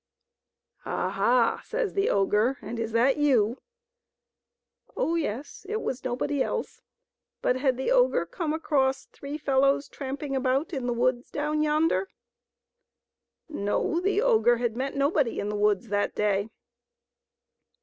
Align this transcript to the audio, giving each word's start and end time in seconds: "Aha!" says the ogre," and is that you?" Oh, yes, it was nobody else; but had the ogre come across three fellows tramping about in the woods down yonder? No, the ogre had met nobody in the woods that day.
"Aha!" 0.87 1.61
says 1.69 1.93
the 1.93 2.09
ogre," 2.09 2.57
and 2.63 2.79
is 2.79 2.91
that 2.91 3.17
you?" 3.17 3.59
Oh, 4.97 5.13
yes, 5.13 5.63
it 5.69 5.79
was 5.79 6.03
nobody 6.03 6.41
else; 6.41 6.81
but 7.43 7.57
had 7.57 7.77
the 7.77 7.91
ogre 7.91 8.25
come 8.25 8.51
across 8.51 9.05
three 9.05 9.37
fellows 9.37 9.87
tramping 9.87 10.35
about 10.35 10.73
in 10.73 10.87
the 10.87 10.91
woods 10.93 11.29
down 11.29 11.61
yonder? 11.61 12.09
No, 13.47 13.99
the 13.99 14.23
ogre 14.23 14.57
had 14.57 14.75
met 14.75 14.95
nobody 14.95 15.39
in 15.39 15.49
the 15.49 15.55
woods 15.55 15.89
that 15.89 16.15
day. 16.15 16.49